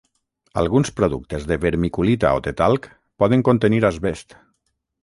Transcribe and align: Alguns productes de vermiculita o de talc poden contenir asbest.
Alguns 0.61 0.89
productes 0.99 1.45
de 1.51 1.59
vermiculita 1.67 2.33
o 2.39 2.43
de 2.49 2.55
talc 2.63 2.91
poden 3.23 3.47
contenir 3.51 3.85
asbest. 3.93 4.41